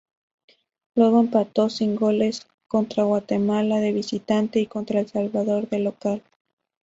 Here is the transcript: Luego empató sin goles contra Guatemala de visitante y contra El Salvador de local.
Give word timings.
Luego 0.95 1.19
empató 1.19 1.69
sin 1.69 1.95
goles 1.95 2.47
contra 2.67 3.03
Guatemala 3.03 3.79
de 3.79 3.91
visitante 3.91 4.59
y 4.59 4.65
contra 4.65 5.01
El 5.01 5.07
Salvador 5.07 5.69
de 5.69 5.77
local. 5.77 6.23